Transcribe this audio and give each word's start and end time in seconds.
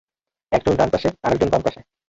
একজন 0.51 0.73
ডান 0.75 0.89
পাশে, 0.89 1.07
আরেক 1.23 1.37
জন 1.41 1.49
বাম 1.49 1.61
পাশে। 1.61 1.79